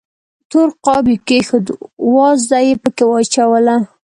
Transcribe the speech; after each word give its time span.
تور 0.49 0.67
قاب 0.85 1.05
یې 1.11 1.17
کېښود، 1.27 1.65
وازده 2.15 2.59
یې 2.67 2.75
پکې 2.83 3.03
واچوله. 3.07 3.75